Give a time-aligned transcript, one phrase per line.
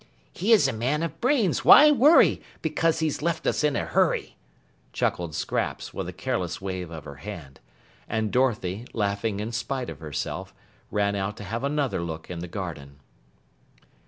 [0.33, 4.35] "He is a man of brains; why worry Because he's left us in a hurry?"
[4.93, 7.59] chuckled Scraps with a careless wave of her hand,
[8.09, 10.55] and Dorothy, laughing in spite of herself,
[10.89, 12.99] ran out to have another look in the garden.